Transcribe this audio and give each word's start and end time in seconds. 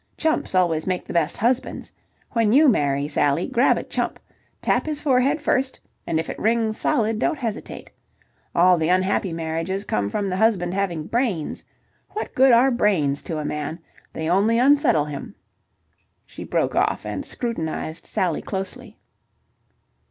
Chumps 0.17 0.55
always 0.55 0.87
make 0.87 1.05
the 1.05 1.13
best 1.13 1.37
husbands. 1.37 1.91
When 2.31 2.51
you 2.51 2.67
marry, 2.67 3.07
Sally, 3.07 3.45
grab 3.47 3.77
a 3.77 3.83
chump. 3.83 4.19
Tap 4.59 4.87
his 4.87 4.99
forehead 4.99 5.39
first, 5.39 5.79
and 6.07 6.19
if 6.19 6.27
it 6.27 6.39
rings 6.39 6.75
solid, 6.79 7.19
don't 7.19 7.37
hesitate. 7.37 7.91
All 8.55 8.79
the 8.79 8.89
unhappy 8.89 9.31
marriages 9.31 9.83
come 9.83 10.09
from 10.09 10.27
the 10.27 10.35
husband 10.37 10.73
having 10.73 11.03
brains. 11.05 11.63
What 12.13 12.33
good 12.33 12.51
are 12.51 12.71
brains 12.71 13.21
to 13.21 13.37
a 13.37 13.45
man? 13.45 13.77
They 14.11 14.27
only 14.27 14.57
unsettle 14.57 15.05
him." 15.05 15.35
She 16.25 16.45
broke 16.45 16.73
off 16.75 17.05
and 17.05 17.23
scrutinized 17.23 18.07
Sally 18.07 18.41
closely. 18.41 18.97